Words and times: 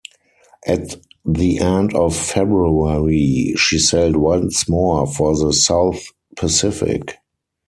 At 0.65 0.95
the 1.25 1.59
end 1.59 1.93
of 1.93 2.15
February, 2.15 3.53
she 3.55 3.77
sailed 3.77 4.15
once 4.15 4.67
more 4.67 5.05
for 5.05 5.37
the 5.37 5.53
South 5.53 6.03
Pacific. 6.35 7.17